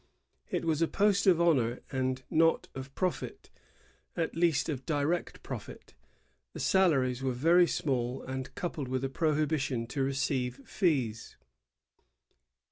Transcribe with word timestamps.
It 0.49 0.65
was 0.65 0.81
a 0.81 0.87
post 0.87 1.27
of 1.27 1.39
honor 1.39 1.81
and 1.91 2.23
not 2.31 2.69
of 2.73 2.91
profit, 2.95 3.51
at 4.17 4.35
least 4.35 4.67
of 4.67 4.83
direct 4.83 5.43
profit. 5.43 5.93
The 6.53 6.59
salaries 6.59 7.21
were 7.21 7.35
veiy 7.35 7.69
small, 7.69 8.23
and 8.23 8.51
coupled 8.55 8.87
with 8.87 9.03
a 9.03 9.09
prohibition 9.09 9.85
to 9.89 10.01
receive 10.01 10.67
fees. 10.67 11.37